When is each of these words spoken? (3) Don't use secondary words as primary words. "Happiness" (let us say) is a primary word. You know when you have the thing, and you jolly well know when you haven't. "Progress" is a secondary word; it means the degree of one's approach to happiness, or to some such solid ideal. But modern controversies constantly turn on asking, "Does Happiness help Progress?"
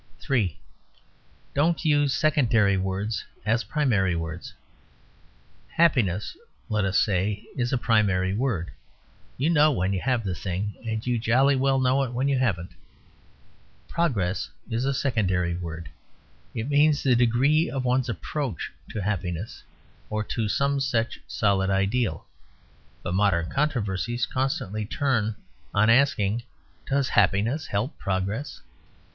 (3) 0.19 0.57
Don't 1.53 1.85
use 1.85 2.11
secondary 2.11 2.75
words 2.75 3.23
as 3.45 3.63
primary 3.65 4.15
words. 4.15 4.51
"Happiness" 5.67 6.35
(let 6.69 6.85
us 6.85 6.97
say) 6.97 7.45
is 7.55 7.71
a 7.71 7.77
primary 7.77 8.33
word. 8.33 8.71
You 9.37 9.51
know 9.51 9.71
when 9.71 9.93
you 9.93 10.01
have 10.01 10.23
the 10.23 10.33
thing, 10.33 10.73
and 10.87 11.05
you 11.05 11.19
jolly 11.19 11.55
well 11.55 11.79
know 11.79 12.09
when 12.09 12.27
you 12.27 12.39
haven't. 12.39 12.71
"Progress" 13.87 14.49
is 14.71 14.85
a 14.85 14.93
secondary 14.95 15.53
word; 15.55 15.87
it 16.55 16.67
means 16.67 17.03
the 17.03 17.15
degree 17.15 17.69
of 17.69 17.85
one's 17.85 18.09
approach 18.09 18.71
to 18.89 19.03
happiness, 19.03 19.61
or 20.09 20.23
to 20.23 20.49
some 20.49 20.79
such 20.79 21.19
solid 21.27 21.69
ideal. 21.69 22.25
But 23.03 23.13
modern 23.13 23.51
controversies 23.51 24.25
constantly 24.25 24.83
turn 24.83 25.35
on 25.75 25.91
asking, 25.91 26.41
"Does 26.87 27.09
Happiness 27.09 27.67
help 27.67 27.95
Progress?" 27.99 28.61